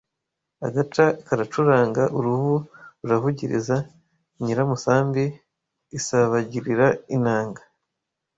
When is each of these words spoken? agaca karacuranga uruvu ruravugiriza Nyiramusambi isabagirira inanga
agaca 0.67 1.05
karacuranga 1.27 2.03
uruvu 2.17 2.55
ruravugiriza 3.01 3.75
Nyiramusambi 4.43 5.25
isabagirira 5.97 6.87
inanga 7.15 7.61